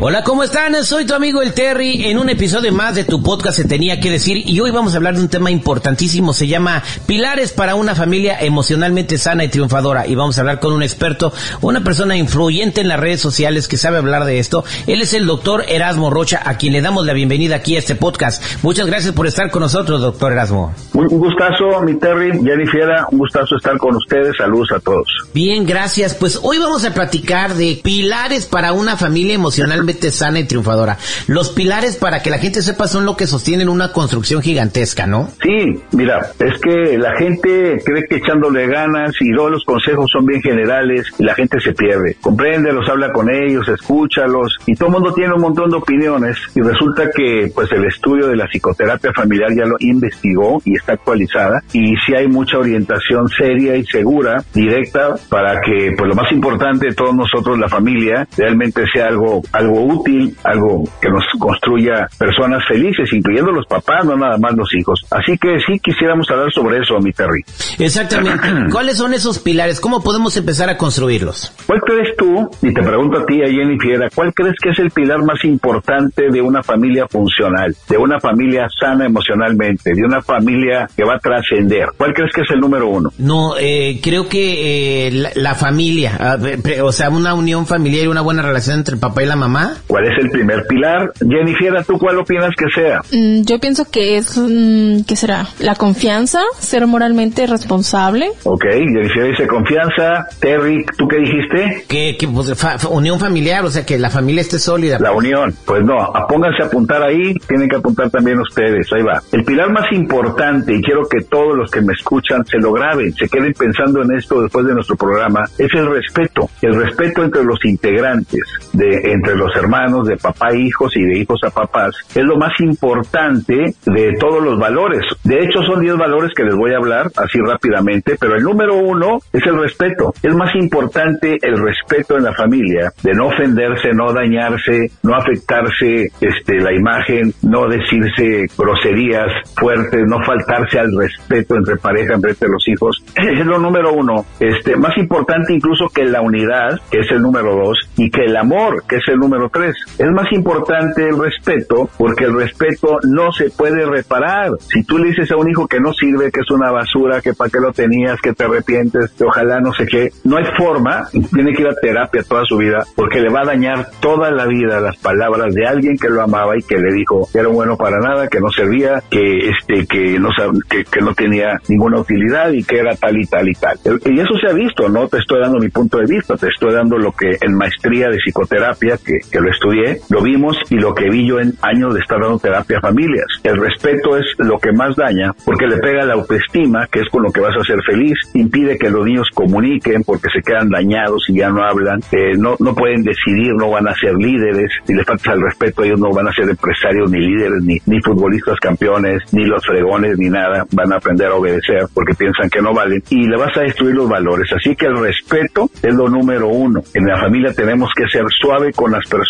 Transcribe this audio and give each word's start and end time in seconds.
Hola, 0.00 0.22
¿cómo 0.22 0.44
están? 0.44 0.84
Soy 0.84 1.06
tu 1.06 1.14
amigo 1.14 1.42
el 1.42 1.54
Terry 1.54 2.04
en 2.04 2.18
un 2.18 2.30
episodio 2.30 2.72
más 2.72 2.94
de 2.94 3.02
tu 3.02 3.20
podcast 3.20 3.56
Se 3.56 3.64
tenía 3.64 3.98
que 3.98 4.12
decir 4.12 4.48
y 4.48 4.60
hoy 4.60 4.70
vamos 4.70 4.94
a 4.94 4.98
hablar 4.98 5.16
de 5.16 5.22
un 5.22 5.28
tema 5.28 5.50
importantísimo, 5.50 6.32
se 6.32 6.46
llama 6.46 6.84
Pilares 7.06 7.50
para 7.50 7.74
una 7.74 7.96
familia 7.96 8.38
emocionalmente 8.38 9.18
sana 9.18 9.42
y 9.42 9.48
triunfadora 9.48 10.06
y 10.06 10.14
vamos 10.14 10.38
a 10.38 10.42
hablar 10.42 10.60
con 10.60 10.72
un 10.72 10.84
experto, 10.84 11.32
una 11.62 11.82
persona 11.82 12.16
influyente 12.16 12.80
en 12.80 12.86
las 12.86 13.00
redes 13.00 13.20
sociales 13.20 13.66
que 13.66 13.76
sabe 13.76 13.98
hablar 13.98 14.24
de 14.24 14.38
esto. 14.38 14.64
Él 14.86 15.02
es 15.02 15.14
el 15.14 15.26
doctor 15.26 15.64
Erasmo 15.66 16.10
Rocha, 16.10 16.42
a 16.44 16.58
quien 16.58 16.74
le 16.74 16.80
damos 16.80 17.04
la 17.04 17.12
bienvenida 17.12 17.56
aquí 17.56 17.74
a 17.74 17.80
este 17.80 17.96
podcast. 17.96 18.40
Muchas 18.62 18.86
gracias 18.86 19.12
por 19.14 19.26
estar 19.26 19.50
con 19.50 19.62
nosotros, 19.62 20.00
doctor 20.00 20.30
Erasmo. 20.30 20.72
Un 20.92 21.08
gustazo, 21.08 21.82
mi 21.82 21.98
Terry, 21.98 22.30
Jennifer, 22.44 22.88
un 23.10 23.18
gustazo 23.18 23.56
estar 23.56 23.76
con 23.78 23.96
ustedes. 23.96 24.36
Saludos 24.36 24.70
a 24.76 24.78
todos. 24.78 25.08
Bien, 25.34 25.66
gracias. 25.66 26.14
Pues 26.14 26.38
hoy 26.40 26.58
vamos 26.58 26.84
a 26.84 26.94
platicar 26.94 27.54
de 27.54 27.80
pilares 27.82 28.46
para 28.46 28.72
una 28.72 28.96
familia 28.96 29.34
emocionalmente 29.34 29.87
sana 29.94 30.40
y 30.40 30.44
triunfadora. 30.44 30.98
Los 31.26 31.50
pilares, 31.50 31.96
para 31.96 32.22
que 32.22 32.30
la 32.30 32.38
gente 32.38 32.62
sepa, 32.62 32.88
son 32.88 33.04
lo 33.04 33.16
que 33.16 33.26
sostienen 33.26 33.68
una 33.68 33.92
construcción 33.92 34.42
gigantesca, 34.42 35.06
¿no? 35.06 35.30
Sí, 35.42 35.80
mira, 35.92 36.30
es 36.38 36.60
que 36.60 36.98
la 36.98 37.16
gente 37.16 37.78
cree 37.84 38.04
que 38.08 38.16
echándole 38.16 38.66
ganas 38.66 39.12
y 39.20 39.30
luego 39.30 39.50
los 39.50 39.64
consejos 39.64 40.10
son 40.10 40.26
bien 40.26 40.40
generales 40.42 41.06
y 41.18 41.24
la 41.24 41.34
gente 41.34 41.60
se 41.60 41.72
pierde. 41.72 42.16
Compréndelos, 42.20 42.88
habla 42.88 43.12
con 43.12 43.28
ellos, 43.30 43.68
escúchalos 43.68 44.56
y 44.66 44.74
todo 44.74 44.88
el 44.88 44.94
mundo 44.94 45.12
tiene 45.12 45.34
un 45.34 45.42
montón 45.42 45.70
de 45.70 45.76
opiniones 45.76 46.36
y 46.54 46.60
resulta 46.60 47.10
que 47.14 47.50
pues 47.54 47.70
el 47.72 47.84
estudio 47.84 48.28
de 48.28 48.36
la 48.36 48.46
psicoterapia 48.46 49.12
familiar 49.14 49.50
ya 49.56 49.64
lo 49.64 49.76
investigó 49.80 50.60
y 50.64 50.76
está 50.76 50.92
actualizada 50.94 51.62
y 51.72 51.94
sí 52.06 52.14
hay 52.14 52.28
mucha 52.28 52.58
orientación 52.58 53.28
seria 53.28 53.76
y 53.76 53.84
segura, 53.84 54.42
directa, 54.54 55.14
para 55.28 55.60
que 55.60 55.92
pues 55.96 56.08
lo 56.08 56.14
más 56.14 56.30
importante 56.32 56.88
de 56.88 56.94
todos 56.94 57.14
nosotros, 57.14 57.58
la 57.58 57.68
familia, 57.68 58.26
realmente 58.36 58.84
sea 58.92 59.06
algo, 59.06 59.42
algo 59.52 59.77
útil, 59.78 60.36
algo 60.44 60.84
que 61.00 61.08
nos 61.08 61.24
construya 61.38 62.08
personas 62.18 62.62
felices, 62.66 63.08
incluyendo 63.12 63.52
los 63.52 63.66
papás, 63.66 64.04
no 64.04 64.16
nada 64.16 64.36
más 64.38 64.54
los 64.54 64.68
hijos. 64.74 65.04
Así 65.10 65.36
que 65.38 65.58
sí 65.66 65.78
quisiéramos 65.80 66.28
hablar 66.30 66.52
sobre 66.52 66.78
eso, 66.78 66.98
mi 67.00 67.12
Terry. 67.12 67.42
Exactamente. 67.78 68.46
¿Cuáles 68.70 68.96
son 68.96 69.14
esos 69.14 69.38
pilares? 69.38 69.80
¿Cómo 69.80 70.02
podemos 70.02 70.36
empezar 70.36 70.68
a 70.68 70.76
construirlos? 70.76 71.52
¿Cuál 71.66 71.80
crees 71.80 72.16
tú, 72.16 72.50
y 72.62 72.72
te 72.72 72.82
pregunto 72.82 73.20
a 73.20 73.26
ti, 73.26 73.42
a 73.42 73.46
Jenny 73.46 73.78
Fiera, 73.78 74.08
cuál 74.14 74.32
crees 74.34 74.56
que 74.62 74.70
es 74.70 74.78
el 74.78 74.90
pilar 74.90 75.22
más 75.22 75.44
importante 75.44 76.30
de 76.30 76.40
una 76.40 76.62
familia 76.62 77.06
funcional, 77.08 77.74
de 77.88 77.96
una 77.96 78.20
familia 78.20 78.68
sana 78.78 79.06
emocionalmente, 79.06 79.92
de 79.94 80.04
una 80.04 80.22
familia 80.22 80.88
que 80.96 81.04
va 81.04 81.14
a 81.14 81.18
trascender? 81.18 81.88
¿Cuál 81.96 82.14
crees 82.14 82.32
que 82.34 82.42
es 82.42 82.50
el 82.50 82.60
número 82.60 82.88
uno? 82.88 83.10
No, 83.18 83.56
eh, 83.58 84.00
creo 84.02 84.28
que 84.28 85.06
eh, 85.08 85.10
la, 85.10 85.30
la, 85.34 85.54
familia, 85.54 86.38
o 86.82 86.92
sea, 86.92 87.10
una 87.10 87.34
unión 87.34 87.66
familiar 87.66 88.04
y 88.04 88.08
una 88.08 88.20
buena 88.20 88.42
relación 88.42 88.78
entre 88.78 88.94
el 88.94 89.00
papá 89.00 89.22
y 89.22 89.26
la 89.26 89.36
mamá. 89.36 89.67
¿Cuál 89.86 90.04
es 90.06 90.18
el 90.22 90.30
primer 90.30 90.66
pilar? 90.66 91.12
Jennifer, 91.18 91.84
¿tú 91.84 91.98
cuál 91.98 92.18
opinas 92.18 92.54
que 92.56 92.66
sea? 92.74 93.00
Mm, 93.12 93.42
yo 93.42 93.58
pienso 93.58 93.84
que 93.90 94.16
es, 94.16 94.36
mm, 94.36 95.02
¿qué 95.06 95.16
será? 95.16 95.46
La 95.58 95.74
confianza, 95.74 96.40
ser 96.58 96.86
moralmente 96.86 97.46
responsable. 97.46 98.30
Ok, 98.44 98.64
Jennifer 98.64 99.30
dice 99.30 99.46
confianza. 99.46 100.26
Terry, 100.40 100.84
¿tú 100.96 101.08
qué 101.08 101.16
dijiste? 101.18 101.84
Que, 101.88 102.16
que 102.18 102.28
pues, 102.28 102.58
fa, 102.58 102.76
unión 102.90 103.18
familiar, 103.18 103.64
o 103.64 103.70
sea, 103.70 103.84
que 103.84 103.98
la 103.98 104.10
familia 104.10 104.42
esté 104.42 104.58
sólida. 104.58 104.98
La 104.98 105.12
unión, 105.12 105.54
pues 105.64 105.84
no, 105.84 105.96
pónganse 106.28 106.62
a 106.62 106.66
apuntar 106.66 107.02
ahí, 107.02 107.34
tienen 107.46 107.68
que 107.68 107.76
apuntar 107.76 108.10
también 108.10 108.38
ustedes, 108.40 108.86
ahí 108.92 109.02
va. 109.02 109.22
El 109.32 109.44
pilar 109.44 109.70
más 109.70 109.90
importante, 109.92 110.74
y 110.74 110.82
quiero 110.82 111.08
que 111.08 111.22
todos 111.22 111.56
los 111.56 111.70
que 111.70 111.80
me 111.80 111.92
escuchan 111.92 112.44
se 112.46 112.58
lo 112.58 112.72
graben, 112.72 113.12
se 113.14 113.28
queden 113.28 113.52
pensando 113.52 114.02
en 114.02 114.16
esto 114.16 114.42
después 114.42 114.66
de 114.66 114.74
nuestro 114.74 114.96
programa, 114.96 115.44
es 115.58 115.72
el 115.74 115.88
respeto, 115.90 116.48
el 116.62 116.74
respeto 116.74 117.24
entre 117.24 117.44
los 117.44 117.58
integrantes, 117.64 118.42
de 118.72 119.12
entre 119.12 119.36
los 119.36 119.54
hermanos, 119.58 120.06
de 120.06 120.16
papá 120.16 120.48
a 120.48 120.54
hijos 120.54 120.96
y 120.96 121.02
de 121.02 121.18
hijos 121.18 121.40
a 121.44 121.50
papás, 121.50 121.94
es 122.14 122.24
lo 122.24 122.36
más 122.36 122.52
importante 122.60 123.74
de 123.84 124.12
todos 124.18 124.42
los 124.42 124.58
valores. 124.58 125.02
De 125.24 125.36
hecho, 125.36 125.60
son 125.62 125.80
10 125.80 125.96
valores 125.96 126.32
que 126.34 126.44
les 126.44 126.54
voy 126.54 126.72
a 126.72 126.78
hablar 126.78 127.06
así 127.16 127.38
rápidamente, 127.44 128.16
pero 128.18 128.36
el 128.36 128.42
número 128.42 128.76
uno 128.76 129.18
es 129.32 129.44
el 129.46 129.60
respeto. 129.60 130.12
Es 130.22 130.34
más 130.34 130.54
importante 130.54 131.38
el 131.42 131.58
respeto 131.58 132.16
en 132.16 132.24
la 132.24 132.34
familia, 132.34 132.90
de 133.02 133.12
no 133.12 133.28
ofenderse, 133.28 133.90
no 133.92 134.12
dañarse, 134.12 134.90
no 135.02 135.14
afectarse 135.14 136.08
este, 136.20 136.60
la 136.60 136.72
imagen, 136.72 137.32
no 137.42 137.68
decirse 137.68 138.46
groserías 138.56 139.30
fuertes, 139.56 140.02
no 140.06 140.22
faltarse 140.24 140.78
al 140.78 140.90
respeto 140.96 141.56
entre 141.56 141.76
pareja, 141.76 142.14
entre 142.14 142.48
los 142.48 142.66
hijos. 142.68 143.02
Es 143.38 143.46
lo 143.46 143.58
número 143.58 143.92
uno. 143.92 144.24
Este, 144.40 144.76
más 144.76 144.96
importante 144.96 145.52
incluso 145.52 145.88
que 145.88 146.04
la 146.04 146.20
unidad, 146.20 146.80
que 146.90 147.00
es 147.00 147.10
el 147.10 147.22
número 147.22 147.54
dos, 147.54 147.78
y 147.96 148.10
que 148.10 148.24
el 148.24 148.36
amor, 148.36 148.82
que 148.88 148.96
es 148.96 149.08
el 149.08 149.18
número 149.18 149.47
tres. 149.48 149.76
Es 149.98 150.10
más 150.10 150.30
importante 150.32 151.08
el 151.08 151.18
respeto 151.18 151.88
porque 151.96 152.24
el 152.24 152.34
respeto 152.34 152.98
no 153.04 153.32
se 153.32 153.50
puede 153.50 153.84
reparar. 153.86 154.52
Si 154.60 154.84
tú 154.84 154.98
le 154.98 155.08
dices 155.08 155.30
a 155.30 155.36
un 155.36 155.48
hijo 155.50 155.66
que 155.66 155.80
no 155.80 155.92
sirve, 155.92 156.30
que 156.30 156.40
es 156.40 156.50
una 156.50 156.70
basura, 156.70 157.20
que 157.20 157.34
para 157.34 157.50
qué 157.50 157.60
lo 157.60 157.72
tenías, 157.72 158.20
que 158.20 158.32
te 158.32 158.44
arrepientes, 158.44 159.10
que 159.12 159.24
ojalá 159.24 159.60
no 159.60 159.72
sé 159.72 159.86
qué, 159.86 160.10
no 160.24 160.36
hay 160.36 160.44
forma, 160.56 161.08
tiene 161.32 161.52
que 161.54 161.62
ir 161.62 161.68
a 161.68 161.74
terapia 161.74 162.22
toda 162.22 162.44
su 162.44 162.56
vida 162.56 162.84
porque 162.94 163.20
le 163.20 163.30
va 163.30 163.42
a 163.42 163.46
dañar 163.46 163.88
toda 164.00 164.30
la 164.30 164.46
vida 164.46 164.80
las 164.80 164.96
palabras 164.96 165.54
de 165.54 165.66
alguien 165.66 165.96
que 165.96 166.08
lo 166.08 166.22
amaba 166.22 166.56
y 166.56 166.62
que 166.62 166.76
le 166.76 166.92
dijo 166.92 167.28
que 167.32 167.38
era 167.38 167.48
bueno 167.48 167.76
para 167.76 167.98
nada, 167.98 168.28
que 168.28 168.40
no 168.40 168.50
servía, 168.50 169.02
que 169.10 169.50
este 169.50 169.86
que 169.86 170.18
no 170.18 170.28
que, 170.68 170.84
que 170.84 171.00
no 171.00 171.14
tenía 171.14 171.58
ninguna 171.68 172.00
utilidad 172.00 172.50
y 172.52 172.62
que 172.64 172.78
era 172.78 172.94
tal 172.96 173.16
y 173.18 173.26
tal 173.26 173.48
y 173.48 173.54
tal. 173.54 173.78
Y 174.04 174.20
eso 174.20 174.34
se 174.40 174.50
ha 174.50 174.52
visto, 174.52 174.88
no 174.88 175.08
te 175.08 175.18
estoy 175.18 175.40
dando 175.40 175.58
mi 175.58 175.68
punto 175.68 175.98
de 175.98 176.06
vista, 176.06 176.36
te 176.36 176.48
estoy 176.48 176.72
dando 176.72 176.98
lo 176.98 177.12
que 177.12 177.36
en 177.40 177.54
maestría 177.54 178.08
de 178.08 178.18
psicoterapia 178.18 178.98
que, 178.98 179.18
que 179.30 179.37
lo 179.40 179.50
estudié, 179.50 180.00
lo 180.10 180.22
vimos 180.22 180.56
y 180.70 180.76
lo 180.76 180.94
que 180.94 181.08
vi 181.08 181.26
yo 181.26 181.40
en 181.40 181.52
años 181.62 181.94
de 181.94 182.00
estar 182.00 182.20
dando 182.20 182.38
terapia 182.38 182.78
a 182.78 182.80
familias. 182.80 183.26
El 183.42 183.58
respeto 183.58 184.16
es 184.16 184.26
lo 184.38 184.58
que 184.58 184.72
más 184.72 184.96
daña 184.96 185.32
porque 185.44 185.66
le 185.66 185.78
pega 185.78 186.04
la 186.04 186.14
autoestima, 186.14 186.86
que 186.90 187.00
es 187.00 187.08
con 187.08 187.22
lo 187.22 187.30
que 187.30 187.40
vas 187.40 187.56
a 187.56 187.64
ser 187.64 187.80
feliz, 187.84 188.18
impide 188.34 188.78
que 188.78 188.90
los 188.90 189.04
niños 189.04 189.28
comuniquen 189.34 190.02
porque 190.04 190.28
se 190.30 190.42
quedan 190.42 190.70
dañados 190.70 191.24
y 191.28 191.38
ya 191.38 191.50
no 191.50 191.62
hablan, 191.62 192.00
eh, 192.12 192.34
no, 192.36 192.56
no 192.58 192.74
pueden 192.74 193.02
decidir, 193.02 193.54
no 193.54 193.70
van 193.70 193.88
a 193.88 193.94
ser 193.94 194.14
líderes, 194.14 194.70
si 194.84 194.94
les 194.94 195.06
falta 195.06 195.32
el 195.32 195.42
respeto 195.42 195.84
ellos 195.84 196.00
no 196.00 196.10
van 196.12 196.28
a 196.28 196.32
ser 196.32 196.48
empresarios 196.48 197.10
ni 197.10 197.20
líderes, 197.20 197.62
ni, 197.62 197.78
ni 197.86 198.00
futbolistas 198.02 198.58
campeones, 198.60 199.22
ni 199.32 199.44
los 199.44 199.64
fregones, 199.64 200.18
ni 200.18 200.28
nada, 200.28 200.66
van 200.72 200.92
a 200.92 200.96
aprender 200.96 201.28
a 201.28 201.34
obedecer 201.34 201.86
porque 201.94 202.14
piensan 202.14 202.50
que 202.50 202.60
no 202.60 202.74
valen 202.74 203.02
y 203.10 203.26
le 203.26 203.36
vas 203.36 203.56
a 203.56 203.60
destruir 203.60 203.94
los 203.94 204.08
valores. 204.08 204.50
Así 204.52 204.74
que 204.74 204.86
el 204.86 204.96
respeto 204.96 205.70
es 205.82 205.94
lo 205.94 206.08
número 206.08 206.48
uno. 206.48 206.80
En 206.94 207.06
la 207.06 207.18
familia 207.20 207.52
tenemos 207.52 207.90
que 207.94 208.08
ser 208.08 208.24
suave 208.40 208.72
con 208.72 208.92
las 208.92 209.06
personas 209.08 209.27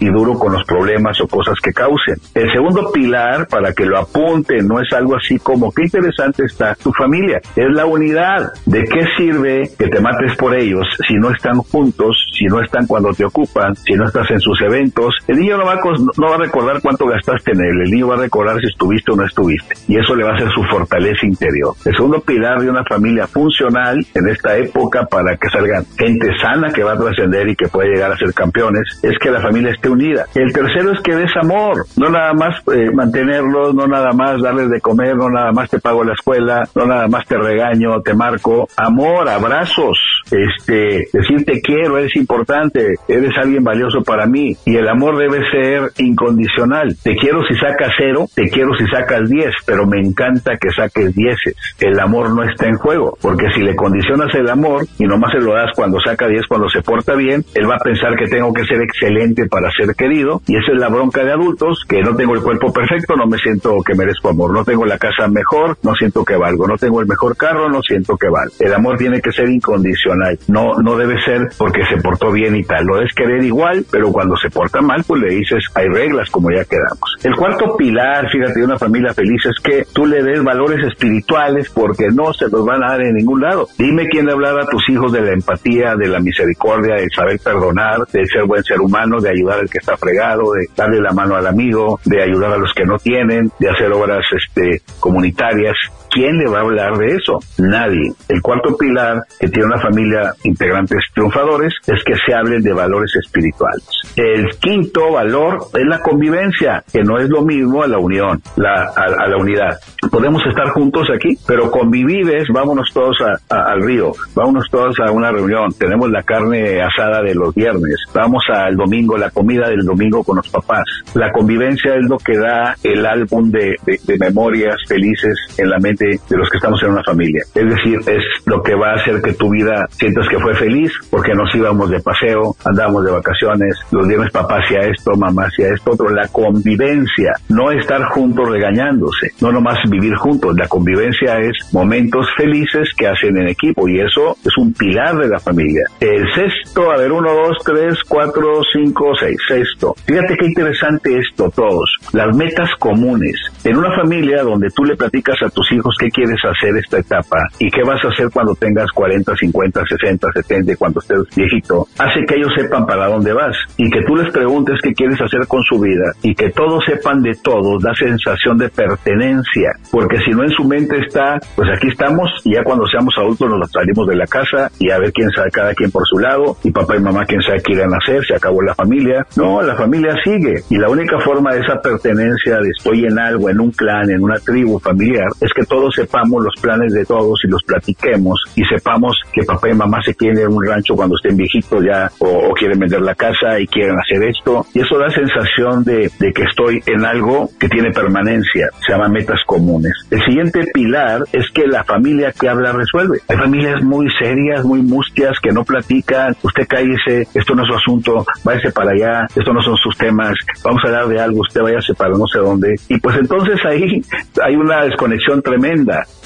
y 0.00 0.06
duro 0.06 0.34
con 0.38 0.52
los 0.52 0.64
problemas 0.64 1.20
o 1.20 1.26
cosas 1.26 1.54
que 1.62 1.72
causen. 1.72 2.16
El 2.34 2.50
segundo 2.52 2.90
pilar, 2.92 3.46
para 3.48 3.72
que 3.72 3.86
lo 3.86 3.98
apunten, 3.98 4.66
no 4.66 4.80
es 4.80 4.92
algo 4.92 5.16
así 5.16 5.38
como, 5.38 5.72
qué 5.72 5.84
interesante 5.84 6.44
está 6.44 6.74
tu 6.74 6.92
familia, 6.92 7.40
es 7.54 7.70
la 7.70 7.86
unidad. 7.86 8.52
¿De 8.66 8.84
qué 8.84 9.04
sirve 9.16 9.70
que 9.78 9.88
te 9.88 10.00
mates 10.00 10.36
por 10.36 10.54
ellos 10.54 10.86
si 11.06 11.14
no 11.14 11.30
están 11.30 11.58
juntos, 11.58 12.16
si 12.36 12.46
no 12.46 12.62
están 12.62 12.86
cuando 12.86 13.12
te 13.12 13.24
ocupan, 13.24 13.74
si 13.76 13.94
no 13.94 14.04
estás 14.04 14.30
en 14.30 14.40
sus 14.40 14.60
eventos? 14.62 15.14
El 15.26 15.38
niño 15.38 15.56
no 15.56 15.64
va, 15.64 15.74
a, 15.74 15.80
no 16.16 16.28
va 16.28 16.34
a 16.34 16.38
recordar 16.38 16.80
cuánto 16.82 17.06
gastaste 17.06 17.52
en 17.52 17.60
él, 17.60 17.80
el 17.84 17.90
niño 17.90 18.08
va 18.08 18.14
a 18.14 18.20
recordar 18.20 18.60
si 18.60 18.66
estuviste 18.66 19.12
o 19.12 19.16
no 19.16 19.24
estuviste. 19.24 19.74
Y 19.88 19.98
eso 19.98 20.14
le 20.14 20.24
va 20.24 20.34
a 20.34 20.38
ser 20.38 20.50
su 20.50 20.62
fortaleza 20.64 21.26
interior. 21.26 21.74
El 21.84 21.94
segundo 21.94 22.20
pilar 22.20 22.60
de 22.60 22.70
una 22.70 22.84
familia 22.84 23.26
funcional 23.26 24.04
en 24.14 24.28
esta 24.28 24.56
época 24.56 25.06
para 25.06 25.36
que 25.36 25.48
salgan 25.48 25.84
gente 25.98 26.28
sana 26.40 26.70
que 26.72 26.82
va 26.82 26.92
a 26.92 26.98
trascender 26.98 27.48
y 27.48 27.56
que 27.56 27.68
puede 27.68 27.90
llegar 27.90 28.12
a 28.12 28.16
ser 28.16 28.32
campeones, 28.34 29.00
es 29.02 29.16
que 29.18 29.25
la 29.30 29.40
familia 29.40 29.72
esté 29.72 29.88
unida. 29.88 30.26
El 30.34 30.52
tercero 30.52 30.92
es 30.92 31.00
que 31.02 31.14
des 31.14 31.34
amor, 31.36 31.86
no 31.96 32.08
nada 32.08 32.32
más 32.34 32.56
eh, 32.72 32.90
mantenerlos, 32.92 33.74
no 33.74 33.86
nada 33.86 34.12
más 34.12 34.40
darles 34.42 34.70
de 34.70 34.80
comer, 34.80 35.16
no 35.16 35.28
nada 35.28 35.52
más 35.52 35.70
te 35.70 35.80
pago 35.80 36.04
la 36.04 36.12
escuela, 36.12 36.62
no 36.74 36.86
nada 36.86 37.08
más 37.08 37.26
te 37.26 37.36
regaño, 37.36 38.00
te 38.02 38.14
marco. 38.14 38.68
Amor, 38.76 39.28
abrazos, 39.28 39.98
este, 40.30 41.08
decir 41.12 41.44
te 41.44 41.60
quiero, 41.60 41.98
eres 41.98 42.14
importante, 42.16 42.94
eres 43.08 43.32
alguien 43.36 43.64
valioso 43.64 44.02
para 44.02 44.26
mí. 44.26 44.56
Y 44.64 44.76
el 44.76 44.88
amor 44.88 45.18
debe 45.18 45.40
ser 45.50 45.90
incondicional. 45.98 46.96
Te 47.02 47.16
quiero 47.16 47.42
si 47.46 47.54
sacas 47.54 47.92
cero, 47.98 48.26
te 48.34 48.48
quiero 48.50 48.74
si 48.76 48.86
sacas 48.86 49.28
diez, 49.28 49.54
pero 49.66 49.86
me 49.86 49.98
encanta 49.98 50.56
que 50.56 50.70
saques 50.70 51.14
dieces. 51.14 51.54
El 51.80 51.98
amor 52.00 52.34
no 52.34 52.42
está 52.42 52.66
en 52.66 52.76
juego, 52.76 53.16
porque 53.20 53.46
si 53.54 53.62
le 53.62 53.74
condicionas 53.74 54.34
el 54.34 54.48
amor 54.48 54.86
y 54.98 55.04
nomás 55.04 55.32
se 55.32 55.40
lo 55.40 55.54
das 55.54 55.70
cuando 55.74 55.98
saca 56.00 56.28
diez, 56.28 56.46
cuando 56.48 56.68
se 56.68 56.82
porta 56.82 57.14
bien, 57.14 57.44
él 57.54 57.68
va 57.68 57.76
a 57.76 57.84
pensar 57.84 58.16
que 58.16 58.26
tengo 58.26 58.52
que 58.52 58.64
ser 58.64 58.80
excelente 58.82 59.15
para 59.50 59.70
ser 59.70 59.94
querido. 59.94 60.42
Y 60.46 60.56
esa 60.56 60.72
es 60.72 60.78
la 60.78 60.88
bronca 60.88 61.24
de 61.24 61.32
adultos, 61.32 61.84
que 61.88 62.02
no 62.02 62.14
tengo 62.16 62.34
el 62.34 62.42
cuerpo 62.42 62.72
perfecto, 62.72 63.16
no 63.16 63.26
me 63.26 63.38
siento 63.38 63.78
que 63.84 63.94
merezco 63.94 64.30
amor. 64.30 64.52
No 64.52 64.64
tengo 64.64 64.84
la 64.84 64.98
casa 64.98 65.28
mejor, 65.28 65.76
no 65.82 65.94
siento 65.94 66.24
que 66.24 66.36
valgo. 66.36 66.66
No 66.66 66.76
tengo 66.76 67.00
el 67.00 67.06
mejor 67.06 67.36
carro, 67.36 67.68
no 67.68 67.80
siento 67.82 68.16
que 68.16 68.28
valgo. 68.28 68.52
El 68.58 68.74
amor 68.74 68.98
tiene 68.98 69.20
que 69.20 69.32
ser 69.32 69.48
incondicional. 69.48 70.38
No, 70.48 70.74
no 70.82 70.96
debe 70.96 71.20
ser 71.22 71.48
porque 71.58 71.84
se 71.86 72.00
portó 72.00 72.30
bien 72.30 72.56
y 72.56 72.62
tal. 72.62 72.84
Lo 72.84 73.00
es 73.00 73.12
querer 73.14 73.42
igual, 73.42 73.84
pero 73.90 74.12
cuando 74.12 74.36
se 74.36 74.50
porta 74.50 74.80
mal, 74.80 75.04
pues 75.06 75.22
le 75.22 75.34
dices, 75.34 75.64
hay 75.74 75.88
reglas 75.88 76.30
como 76.30 76.50
ya 76.50 76.64
quedamos. 76.64 77.16
El 77.22 77.34
cuarto 77.34 77.76
pilar, 77.76 78.28
fíjate, 78.30 78.60
de 78.60 78.64
una 78.64 78.78
familia 78.78 79.14
feliz 79.14 79.44
es 79.46 79.62
que 79.62 79.84
tú 79.92 80.06
le 80.06 80.22
des 80.22 80.42
valores 80.42 80.86
espirituales 80.86 81.70
porque 81.70 82.08
no 82.10 82.32
se 82.32 82.48
los 82.48 82.64
van 82.64 82.82
a 82.82 82.92
dar 82.92 83.02
en 83.02 83.14
ningún 83.14 83.40
lado. 83.40 83.68
Dime 83.78 84.08
quién 84.08 84.26
le 84.26 84.32
hablar 84.32 84.58
a 84.60 84.66
tus 84.66 84.88
hijos 84.88 85.12
de 85.12 85.22
la 85.22 85.32
empatía, 85.32 85.96
de 85.96 86.08
la 86.08 86.20
misericordia, 86.20 86.96
de 86.96 87.08
saber 87.14 87.38
perdonar, 87.42 88.06
de 88.12 88.26
ser 88.26 88.44
buen 88.44 88.62
ser 88.62 88.80
humano, 88.80 89.05
de 89.20 89.30
ayudar 89.30 89.60
al 89.60 89.70
que 89.70 89.78
está 89.78 89.96
fregado, 89.96 90.52
de 90.52 90.68
darle 90.76 91.00
la 91.00 91.12
mano 91.12 91.36
al 91.36 91.46
amigo, 91.46 92.00
de 92.04 92.22
ayudar 92.22 92.52
a 92.52 92.58
los 92.58 92.72
que 92.74 92.84
no 92.84 92.98
tienen, 92.98 93.50
de 93.58 93.70
hacer 93.70 93.92
obras 93.92 94.24
este, 94.32 94.82
comunitarias. 95.00 95.76
¿Quién 96.10 96.38
le 96.38 96.48
va 96.48 96.58
a 96.58 96.62
hablar 96.62 96.96
de 96.96 97.14
eso? 97.14 97.38
Nadie. 97.58 98.12
El 98.28 98.40
cuarto 98.40 98.76
pilar 98.76 99.22
que 99.38 99.48
tiene 99.48 99.66
una 99.66 99.80
familia 99.80 100.32
integrantes 100.44 100.98
triunfadores 101.14 101.74
es 101.86 102.02
que 102.04 102.14
se 102.14 102.34
hablen 102.34 102.62
de 102.62 102.72
valores 102.72 103.12
espirituales. 103.16 103.84
El 104.16 104.48
quinto 104.58 105.12
valor 105.12 105.66
es 105.74 105.86
la 105.86 106.00
convivencia, 106.00 106.82
que 106.90 107.02
no 107.02 107.18
es 107.18 107.28
lo 107.28 107.42
mismo 107.42 107.82
a 107.82 107.86
la 107.86 107.98
unión, 107.98 108.40
a, 108.56 109.28
la 109.28 109.36
unidad. 109.36 109.78
Podemos 110.10 110.42
estar 110.46 110.68
juntos 110.70 111.08
aquí, 111.14 111.36
pero 111.46 111.70
convivives, 111.70 112.48
vámonos 112.52 112.90
todos 112.94 113.18
al 113.48 113.82
río, 113.82 114.12
vámonos 114.34 114.68
todos 114.70 114.96
a 115.00 115.10
una 115.10 115.30
reunión, 115.30 115.72
tenemos 115.78 116.10
la 116.10 116.22
carne 116.22 116.80
asada 116.80 117.22
de 117.22 117.34
los 117.34 117.54
viernes, 117.54 117.96
vamos 118.14 118.44
al 118.48 118.76
domingo, 118.76 119.16
la 119.18 119.30
comida 119.30 119.68
del 119.68 119.84
domingo 119.84 120.24
con 120.24 120.36
los 120.36 120.48
papás. 120.48 120.84
La 121.14 121.30
convivencia 121.32 121.94
es 121.94 122.08
lo 122.08 122.16
que 122.18 122.38
da 122.38 122.74
el 122.82 123.04
álbum 123.04 123.50
de 123.50 123.76
memorias 124.18 124.76
felices 124.88 125.36
en 125.58 125.68
la 125.68 125.78
mente 125.78 126.05
de 126.28 126.36
los 126.36 126.48
que 126.48 126.58
estamos 126.58 126.82
en 126.82 126.90
una 126.90 127.02
familia. 127.02 127.42
Es 127.54 127.68
decir, 127.68 128.00
es 128.06 128.22
lo 128.46 128.62
que 128.62 128.74
va 128.74 128.92
a 128.92 128.94
hacer 128.94 129.20
que 129.22 129.34
tu 129.34 129.50
vida 129.50 129.86
sientas 129.90 130.28
que 130.28 130.38
fue 130.38 130.54
feliz 130.54 130.92
porque 131.10 131.34
nos 131.34 131.54
íbamos 131.54 131.90
de 131.90 132.00
paseo, 132.00 132.54
andábamos 132.64 133.04
de 133.04 133.12
vacaciones, 133.12 133.76
los 133.90 134.06
viernes 134.06 134.30
papá 134.30 134.58
hacía 134.58 134.80
esto, 134.80 135.12
mamá 135.16 135.44
hacía 135.46 135.70
esto, 135.72 135.92
otro. 135.92 136.10
La 136.10 136.28
convivencia, 136.28 137.34
no 137.48 137.70
estar 137.70 138.02
juntos 138.04 138.48
regañándose, 138.48 139.32
no 139.40 139.52
nomás 139.52 139.78
vivir 139.88 140.14
juntos. 140.14 140.56
La 140.56 140.68
convivencia 140.68 141.38
es 141.40 141.56
momentos 141.72 142.26
felices 142.36 142.88
que 142.96 143.08
hacen 143.08 143.36
en 143.36 143.48
equipo 143.48 143.88
y 143.88 144.00
eso 144.00 144.36
es 144.44 144.56
un 144.56 144.72
pilar 144.72 145.16
de 145.16 145.28
la 145.28 145.38
familia. 145.38 145.84
El 146.00 146.24
sexto, 146.34 146.90
a 146.90 146.96
ver, 146.96 147.12
uno, 147.12 147.32
dos, 147.32 147.58
tres, 147.64 147.98
cuatro, 148.08 148.60
cinco, 148.72 149.12
seis. 149.18 149.36
Sexto. 149.48 149.94
Fíjate 150.06 150.36
qué 150.36 150.46
interesante 150.46 151.18
esto, 151.18 151.50
todos. 151.54 151.96
Las 152.12 152.34
metas 152.36 152.70
comunes. 152.78 153.36
En 153.64 153.76
una 153.76 153.94
familia 153.94 154.42
donde 154.42 154.70
tú 154.70 154.84
le 154.84 154.96
platicas 154.96 155.36
a 155.42 155.50
tus 155.50 155.70
hijos 155.72 155.85
qué 155.98 156.08
quieres 156.08 156.40
hacer 156.44 156.76
esta 156.76 156.98
etapa 156.98 157.38
y 157.58 157.70
qué 157.70 157.82
vas 157.82 158.02
a 158.04 158.08
hacer 158.08 158.28
cuando 158.32 158.54
tengas 158.54 158.90
40, 158.92 159.34
50, 159.34 159.82
60, 159.86 160.28
70, 160.32 160.76
cuando 160.76 161.00
estés 161.00 161.18
viejito, 161.34 161.86
hace 161.98 162.24
que 162.26 162.36
ellos 162.36 162.52
sepan 162.56 162.86
para 162.86 163.06
dónde 163.06 163.32
vas. 163.32 163.56
Y 163.76 163.90
que 163.90 164.02
tú 164.02 164.16
les 164.16 164.32
preguntes 164.32 164.78
qué 164.82 164.92
quieres 164.92 165.20
hacer 165.20 165.46
con 165.46 165.62
su 165.62 165.80
vida. 165.80 166.12
Y 166.22 166.34
que 166.34 166.50
todos 166.50 166.84
sepan 166.84 167.22
de 167.22 167.32
todos, 167.42 167.82
da 167.82 167.94
sensación 167.94 168.58
de 168.58 168.68
pertenencia, 168.68 169.72
porque 169.90 170.18
si 170.24 170.30
no 170.30 170.42
en 170.42 170.50
su 170.50 170.64
mente 170.64 170.98
está, 170.98 171.38
pues 171.54 171.68
aquí 171.74 171.88
estamos. 171.88 172.30
Y 172.44 172.54
ya 172.54 172.64
cuando 172.64 172.86
seamos 172.86 173.14
adultos 173.18 173.48
nos 173.50 173.70
salimos 173.70 174.06
de 174.06 174.16
la 174.16 174.26
casa 174.26 174.70
y 174.78 174.90
a 174.90 174.98
ver 174.98 175.12
quién 175.12 175.30
sabe 175.30 175.50
cada 175.50 175.74
quien 175.74 175.90
por 175.90 176.06
su 176.06 176.18
lado. 176.18 176.56
Y 176.62 176.70
papá 176.70 176.96
y 176.96 177.00
mamá 177.00 177.24
quién 177.24 177.42
sabe 177.42 177.62
qué 177.62 177.74
irán 177.74 177.92
a 177.92 177.98
hacer, 177.98 178.24
se 178.24 178.34
acabó 178.34 178.62
la 178.62 178.74
familia. 178.74 179.26
No, 179.36 179.62
la 179.62 179.76
familia 179.76 180.14
sigue. 180.24 180.62
Y 180.70 180.78
la 180.78 180.88
única 180.88 181.18
forma 181.20 181.52
de 181.52 181.60
esa 181.60 181.80
pertenencia 181.80 182.58
de 182.58 182.70
estoy 182.76 183.04
en 183.04 183.18
algo, 183.18 183.48
en 183.50 183.60
un 183.60 183.70
clan, 183.70 184.10
en 184.10 184.22
una 184.22 184.36
tribu 184.36 184.78
familiar, 184.78 185.28
es 185.40 185.52
que 185.52 185.64
todos 185.64 185.75
sepamos 185.90 186.42
los 186.42 186.54
planes 186.60 186.92
de 186.92 187.04
todos 187.04 187.40
y 187.44 187.48
los 187.48 187.62
platiquemos 187.62 188.40
y 188.54 188.64
sepamos 188.64 189.20
que 189.32 189.42
papá 189.42 189.70
y 189.70 189.74
mamá 189.74 190.02
se 190.02 190.14
quieren 190.14 190.46
a 190.46 190.48
un 190.48 190.64
rancho 190.64 190.94
cuando 190.94 191.16
estén 191.16 191.36
viejitos 191.36 191.84
ya 191.84 192.10
o, 192.18 192.52
quieren 192.54 192.78
vender 192.78 193.02
la 193.02 193.14
casa 193.14 193.60
y 193.60 193.66
quieren 193.66 193.96
hacer 193.98 194.22
esto. 194.22 194.66
Y 194.72 194.80
eso 194.80 194.98
da 194.98 195.10
sensación 195.10 195.84
de, 195.84 196.10
de 196.18 196.32
que 196.32 196.42
estoy 196.42 196.82
en 196.86 197.04
algo 197.04 197.50
que 197.58 197.68
tiene 197.68 197.90
permanencia, 197.90 198.68
se 198.84 198.92
llama 198.92 199.08
metas 199.08 199.40
comunes. 199.46 199.92
El 200.10 200.24
siguiente 200.24 200.66
pilar 200.72 201.24
es 201.32 201.50
que 201.52 201.66
la 201.66 201.84
familia 201.84 202.32
que 202.32 202.48
habla 202.48 202.72
resuelve. 202.72 203.18
Hay 203.28 203.36
familias 203.36 203.82
muy 203.82 204.08
serias, 204.18 204.64
muy 204.64 204.82
mustias, 204.82 205.38
que 205.42 205.52
no 205.52 205.64
platican, 205.64 206.34
usted 206.42 206.66
cállese, 206.66 207.28
esto 207.34 207.54
no 207.54 207.62
es 207.62 207.68
su 207.68 207.74
asunto, 207.74 208.26
váyase 208.44 208.72
para 208.72 208.92
allá, 208.92 209.26
esto 209.34 209.52
no 209.52 209.62
son 209.62 209.76
sus 209.76 209.96
temas, 209.96 210.34
vamos 210.64 210.82
a 210.84 210.88
hablar 210.88 211.08
de 211.08 211.20
algo, 211.20 211.40
usted 211.40 211.62
váyase 211.62 211.94
para 211.94 212.10
no 212.10 212.26
sé 212.26 212.38
dónde. 212.38 212.74
Y 212.88 212.98
pues 212.98 213.16
entonces 213.16 213.58
ahí 213.64 214.02
hay 214.42 214.56
una 214.56 214.84
desconexión 214.84 215.42
tremenda 215.42 215.65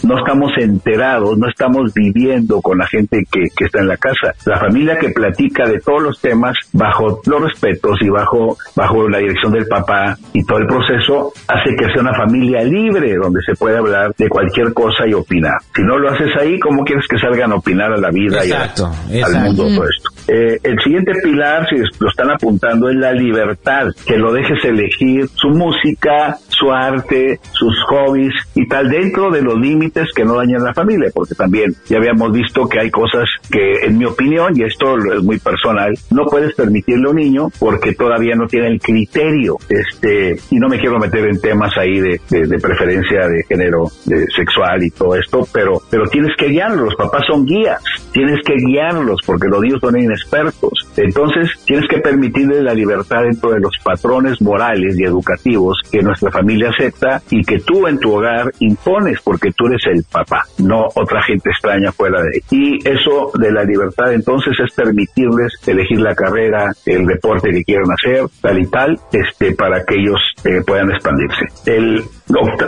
no 0.03 0.19
estamos 0.19 0.53
enterados, 0.59 1.37
no 1.39 1.49
estamos 1.49 1.93
viviendo 1.95 2.61
con 2.61 2.79
la 2.79 2.87
gente 2.87 3.25
que, 3.31 3.49
que, 3.57 3.67
está 3.67 3.81
en 3.81 3.89
la 3.89 3.97
casa. 3.97 4.35
La 4.47 4.59
familia 4.59 4.99
que 4.99 5.11
platica 5.11 5.69
de 5.69 5.79
todos 5.81 6.03
los 6.03 6.21
temas 6.21 6.57
bajo 6.73 7.21
los 7.27 7.43
respetos 7.43 7.99
y 8.01 8.09
bajo, 8.09 8.57
bajo 8.75 9.09
la 9.09 9.19
dirección 9.19 9.53
del 9.53 9.67
papá 9.67 10.17
y 10.33 10.45
todo 10.45 10.59
el 10.59 10.67
proceso 10.67 11.33
hace 11.49 11.77
que 11.77 11.87
sea 11.93 12.03
una 12.03 12.15
familia 12.15 12.63
libre 12.63 13.15
donde 13.17 13.41
se 13.43 13.55
puede 13.55 13.79
hablar 13.79 14.15
de 14.17 14.29
cualquier 14.29 14.73
cosa 14.73 15.07
y 15.07 15.15
opinar. 15.15 15.59
Si 15.75 15.83
no 15.83 15.99
lo 15.99 16.11
haces 16.11 16.31
ahí, 16.41 16.59
¿cómo 16.59 16.85
quieres 16.85 17.05
que 17.09 17.19
salgan 17.19 17.53
a 17.53 17.57
opinar 17.57 17.93
a 17.93 17.97
la 17.97 18.11
vida 18.11 18.45
y 18.45 18.53
al 18.53 19.43
mundo 19.43 19.65
todo 19.65 19.85
esto? 19.89 20.11
Eh, 20.29 20.59
el 20.63 20.79
siguiente 20.81 21.13
pilar, 21.23 21.67
si 21.69 21.77
lo 21.99 22.09
están 22.09 22.31
apuntando, 22.31 22.89
es 22.89 22.97
la 22.97 23.13
libertad, 23.13 23.89
que 24.07 24.17
lo 24.17 24.33
dejes 24.33 24.65
elegir 24.65 25.29
su 25.35 25.49
música, 25.49 26.37
su 26.49 26.71
arte, 26.71 27.41
sus 27.53 27.75
hobbies 27.89 28.35
y 28.55 28.67
tal 28.69 28.89
dentro 28.89 29.30
de 29.31 29.43
los 29.43 29.59
límites 29.59 30.09
que 30.15 30.25
no 30.25 30.37
dañan 30.37 30.63
a 30.63 30.67
la 30.67 30.75
familia, 30.75 31.11
porque 31.15 31.35
también 31.35 31.75
ya 31.87 31.99
habíamos 31.99 32.33
visto 32.33 32.69
que 32.69 32.81
hay 32.81 32.91
cosas 32.91 33.29
que, 33.51 33.85
en 33.85 33.99
mi 33.99 34.05
opinión, 34.05 34.57
y 34.57 34.63
esto 34.63 34.97
es 34.97 35.23
muy 35.23 35.39
personal, 35.39 35.95
no 36.11 36.25
puedes 36.25 36.55
permitirle 36.55 37.07
a 37.07 37.11
un 37.11 37.17
niño 37.17 37.49
porque 37.59 37.95
todavía 37.95 38.35
no 38.35 38.47
tiene 38.47 38.69
el 38.69 38.81
criterio, 38.81 39.57
este, 39.69 40.37
y 40.51 40.57
no 40.59 40.69
me 40.69 40.79
quiero 40.79 40.99
meter 40.99 41.27
en 41.27 41.41
temas 41.41 41.77
ahí 41.77 42.01
de, 42.01 42.21
de, 42.29 42.59
preferencia 42.59 43.27
de 43.27 43.43
género 43.49 43.85
de 44.05 44.27
sexual 44.37 44.83
y 44.83 44.91
todo 44.91 45.17
esto, 45.17 45.47
pero, 45.53 45.81
pero 45.91 46.07
tienes 46.07 46.37
que 46.37 46.49
guiarlos, 46.49 46.87
los 46.87 46.95
papás 46.97 47.23
son 47.27 47.45
guías, 47.45 47.83
tienes 48.13 48.41
que 48.45 48.55
guiarlos 48.55 49.21
porque 49.25 49.49
los 49.49 49.61
niños 49.61 49.81
son 49.81 49.99
inexpertos, 49.99 50.73
entonces 50.97 51.51
tienes 51.65 51.89
que 51.89 51.99
permitirle 51.99 52.63
la 52.63 52.75
libertad 52.75 53.23
dentro 53.23 53.53
de 53.53 53.61
los 53.61 53.73
patrones 53.83 54.41
morales 54.41 54.99
y 54.99 55.05
educativos 55.05 55.81
que 55.91 56.03
nuestra 56.03 56.31
familia 56.31 56.71
acepta 56.71 57.23
y 57.31 57.43
que 57.43 57.59
tú 57.61 57.87
en 57.87 57.99
tu 57.99 58.15
hogar 58.15 58.53
impones 58.61 59.20
porque 59.25 59.51
tú 59.53 59.67
eres 59.67 59.83
el 59.87 60.05
papá, 60.05 60.45
no 60.59 60.89
otra 60.95 61.23
gente 61.23 61.51
extraña 61.51 61.93
fuera 61.93 62.23
de 62.23 62.29
ahí. 62.29 62.41
Y 62.51 62.89
eso 62.89 63.31
de 63.35 63.53
la 63.53 63.65
libertad 63.65 64.13
entonces 64.13 64.55
es 64.65 64.75
permitirles 64.75 65.53
elegir 65.67 66.01
la 66.01 66.15
carrera, 66.15 66.73
el 66.87 67.07
deporte 67.07 67.51
que 67.51 67.65
quieran 67.65 67.91
hacer, 67.93 68.27
tal 68.41 68.59
y 68.59 68.67
tal, 68.67 68.99
este, 69.13 69.55
para 69.55 69.85
que 69.85 69.97
ellos 69.97 70.21
eh, 70.45 70.63
puedan 70.67 70.91
expandirse. 70.91 71.47
El 71.67 72.05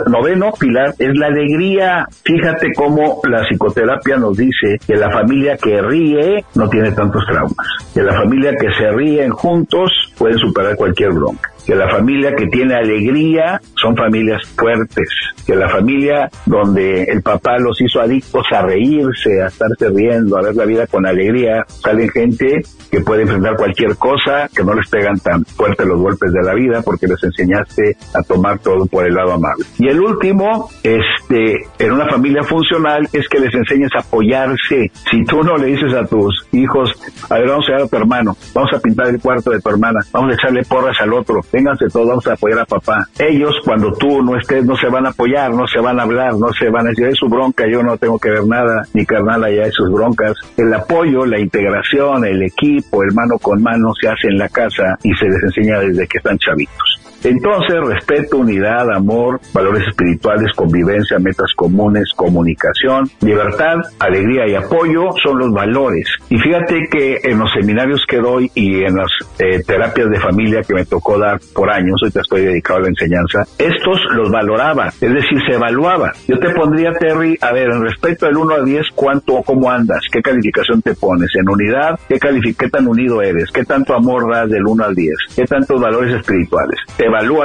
noveno 0.07 0.51
pilar 0.59 0.93
es 0.99 1.15
la 1.15 1.27
alegría. 1.27 2.05
Fíjate 2.23 2.73
cómo 2.75 3.21
la 3.23 3.43
psicoterapia 3.43 4.17
nos 4.17 4.37
dice 4.37 4.77
que 4.85 4.95
la 4.95 5.11
familia 5.11 5.57
que 5.57 5.81
ríe 5.81 6.43
no 6.55 6.69
tiene 6.69 6.91
tantos 6.91 7.25
traumas, 7.25 7.67
que 7.93 8.01
la 8.01 8.13
familia 8.13 8.51
que 8.59 8.67
se 8.77 8.91
ríen 8.91 9.31
juntos 9.31 9.91
puede 10.17 10.37
superar 10.37 10.75
cualquier 10.75 11.11
bronca. 11.11 11.52
Que 11.65 11.75
la 11.75 11.89
familia 11.89 12.35
que 12.35 12.47
tiene 12.47 12.75
alegría 12.75 13.61
son 13.75 13.95
familias 13.95 14.41
fuertes, 14.55 15.09
que 15.45 15.55
la 15.55 15.69
familia 15.69 16.29
donde 16.45 17.03
el 17.03 17.21
papá 17.21 17.57
los 17.57 17.79
hizo 17.81 18.01
adictos 18.01 18.45
a 18.51 18.61
reírse, 18.61 19.41
a 19.41 19.47
estarse 19.47 19.89
riendo, 19.89 20.37
a 20.37 20.41
ver 20.41 20.55
la 20.55 20.65
vida 20.65 20.87
con 20.87 21.05
alegría, 21.05 21.63
salen 21.67 22.09
gente 22.09 22.61
que 22.91 23.01
puede 23.01 23.23
enfrentar 23.23 23.55
cualquier 23.55 23.95
cosa, 23.97 24.47
que 24.55 24.63
no 24.63 24.73
les 24.73 24.87
pegan 24.89 25.19
tan 25.19 25.43
fuerte 25.45 25.85
los 25.85 25.99
golpes 25.99 26.31
de 26.31 26.43
la 26.43 26.53
vida 26.53 26.81
porque 26.83 27.07
les 27.07 27.23
enseñaste 27.23 27.97
a 28.13 28.21
tomar 28.21 28.59
todo 28.59 28.85
por 28.85 29.05
el 29.05 29.15
lado 29.15 29.33
amable. 29.33 29.65
Y 29.79 29.87
el 29.87 29.99
último, 29.99 30.69
este, 30.83 31.65
en 31.79 31.91
una 31.91 32.07
familia 32.07 32.43
funcional 32.43 33.07
es 33.11 33.27
que 33.27 33.39
les 33.39 33.53
enseñes 33.53 33.89
a 33.95 33.99
apoyarse. 33.99 34.91
Si 35.09 35.23
tú 35.25 35.43
no 35.43 35.57
le 35.57 35.67
dices 35.67 35.93
a 35.93 36.05
tus 36.05 36.47
hijos, 36.51 36.91
a 37.29 37.39
ver, 37.39 37.47
vamos 37.47 37.65
a 37.67 37.71
ir 37.71 37.81
a 37.81 37.87
tu 37.87 37.95
hermano, 37.97 38.37
vamos 38.53 38.69
a 38.75 38.79
pintar 38.79 39.07
el 39.07 39.19
cuarto 39.19 39.51
de 39.51 39.59
tu 39.59 39.69
hermana, 39.69 39.99
vamos 40.11 40.31
a 40.31 40.35
echarle 40.35 40.63
porras 40.63 40.97
al 41.01 41.13
otro, 41.13 41.41
vénganse 41.53 41.85
todos, 41.87 42.07
vamos 42.07 42.27
a 42.27 42.33
apoyar 42.33 42.59
a 42.59 42.65
papá. 42.65 43.07
Ellos, 43.19 43.55
cuando 43.63 43.93
tú 43.93 44.23
no 44.23 44.35
estés, 44.37 44.65
no 44.65 44.75
se 44.75 44.87
van 44.87 45.05
a 45.05 45.09
apoyar, 45.09 45.51
no 45.51 45.67
se 45.67 45.79
van 45.79 45.99
a 45.99 46.03
hablar, 46.03 46.33
no 46.33 46.51
se 46.51 46.69
van 46.69 46.87
a 46.87 46.89
decir, 46.89 47.05
es 47.05 47.17
su 47.17 47.27
bronca, 47.27 47.65
yo 47.71 47.83
no 47.83 47.95
tengo 47.97 48.17
que 48.17 48.31
ver 48.31 48.45
nada, 48.45 48.81
mi 48.93 49.05
carnal 49.05 49.43
allá 49.43 49.67
es 49.67 49.75
sus 49.75 49.91
broncas. 49.91 50.35
El 50.57 50.73
apoyo, 50.73 51.25
la 51.25 51.39
integración, 51.39 52.25
el 52.25 52.41
equipo, 52.41 53.03
el 53.03 53.13
mano 53.13 53.37
con 53.39 53.61
mano 53.61 53.93
se 54.01 54.07
hace 54.07 54.27
en 54.27 54.39
la 54.39 54.49
casa 54.49 54.97
y 55.03 55.13
se 55.13 55.25
les 55.25 55.43
enseña 55.43 55.79
desde 55.79 56.07
que 56.07 56.17
están 56.17 56.37
chavitos. 56.39 56.99
Entonces, 57.23 57.75
respeto, 57.85 58.37
unidad, 58.37 58.91
amor, 58.91 59.39
valores 59.53 59.87
espirituales, 59.87 60.51
convivencia, 60.55 61.19
metas 61.19 61.51
comunes, 61.55 62.11
comunicación, 62.15 63.09
libertad, 63.21 63.77
alegría 63.99 64.47
y 64.47 64.55
apoyo 64.55 65.09
son 65.23 65.39
los 65.39 65.51
valores. 65.51 66.07
Y 66.29 66.37
fíjate 66.37 66.87
que 66.91 67.19
en 67.23 67.39
los 67.39 67.51
seminarios 67.53 68.03
que 68.07 68.17
doy 68.17 68.51
y 68.55 68.83
en 68.83 68.95
las 68.97 69.09
eh, 69.39 69.63
terapias 69.65 70.09
de 70.09 70.19
familia 70.19 70.61
que 70.63 70.73
me 70.73 70.85
tocó 70.85 71.17
dar 71.17 71.39
por 71.53 71.71
años, 71.71 72.01
te 72.11 72.19
estoy 72.19 72.41
dedicado 72.41 72.79
a 72.79 72.81
la 72.83 72.89
enseñanza, 72.89 73.43
estos 73.57 73.99
los 74.11 74.29
valoraba, 74.29 74.87
es 74.87 75.13
decir, 75.13 75.39
se 75.47 75.55
evaluaba. 75.55 76.13
Yo 76.27 76.37
te 76.39 76.49
pondría, 76.49 76.91
Terry, 76.93 77.37
a 77.41 77.51
ver, 77.53 77.69
en 77.71 77.81
respecto 77.83 78.25
del 78.25 78.37
1 78.37 78.55
a 78.55 78.61
10, 78.61 78.87
¿cuánto 78.95 79.35
o 79.35 79.43
cómo 79.43 79.71
andas? 79.71 80.01
¿Qué 80.11 80.21
calificación 80.21 80.81
te 80.81 80.93
pones? 80.95 81.29
En 81.35 81.49
unidad, 81.49 81.99
¿qué, 82.07 82.19
¿qué 82.19 82.69
tan 82.69 82.87
unido 82.87 83.21
eres? 83.21 83.49
¿Qué 83.51 83.63
tanto 83.63 83.95
amor 83.95 84.29
das 84.31 84.49
del 84.49 84.65
1 84.65 84.83
al 84.83 84.95
10? 84.95 85.15
¿Qué 85.35 85.45
tantos 85.45 85.79
valores 85.79 86.15
espirituales? 86.15 86.79